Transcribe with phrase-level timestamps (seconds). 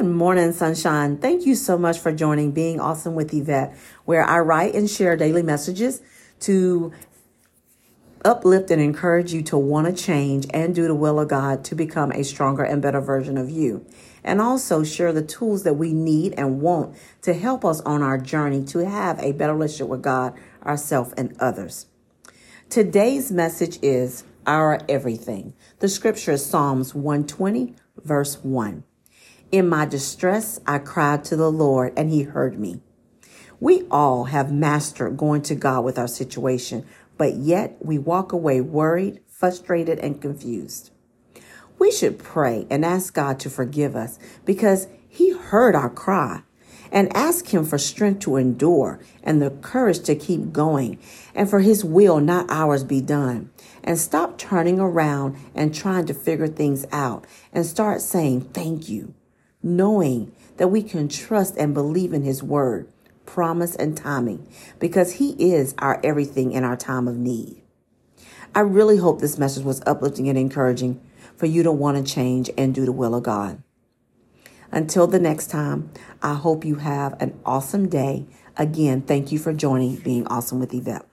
[0.00, 1.18] Good morning, sunshine.
[1.18, 3.76] Thank you so much for joining Being Awesome with Yvette,
[4.06, 6.00] where I write and share daily messages
[6.40, 6.90] to
[8.24, 11.74] uplift and encourage you to want to change and do the will of God to
[11.74, 13.84] become a stronger and better version of you.
[14.24, 18.16] And also share the tools that we need and want to help us on our
[18.16, 20.32] journey to have a better relationship with God,
[20.64, 21.88] ourselves, and others.
[22.70, 25.52] Today's message is our everything.
[25.80, 28.84] The scripture is Psalms 120, verse 1.
[29.52, 32.80] In my distress, I cried to the Lord, and he heard me.
[33.58, 36.86] We all have mastered going to God with our situation,
[37.18, 40.92] but yet we walk away worried, frustrated, and confused.
[41.80, 46.42] We should pray and ask God to forgive us because he heard our cry
[46.92, 50.98] and ask him for strength to endure and the courage to keep going
[51.34, 53.50] and for his will, not ours, be done.
[53.82, 59.14] And stop turning around and trying to figure things out and start saying thank you,
[59.62, 62.90] knowing that we can trust and believe in his word,
[63.26, 64.46] promise, and timing
[64.78, 67.62] because he is our everything in our time of need.
[68.54, 71.00] I really hope this message was uplifting and encouraging
[71.36, 73.62] for you to want to change and do the will of God.
[74.72, 75.90] Until the next time,
[76.22, 78.26] I hope you have an awesome day.
[78.56, 81.09] Again, thank you for joining Being Awesome with Yvette.